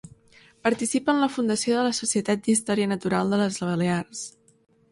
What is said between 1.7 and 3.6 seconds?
de la Societat d’Història Natural de